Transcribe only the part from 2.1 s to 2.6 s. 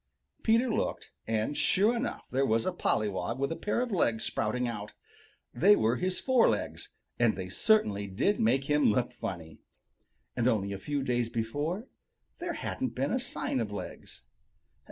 there